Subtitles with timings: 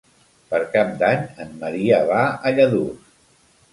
[0.53, 3.13] Per Cap d'Any en Maria va a Lladurs.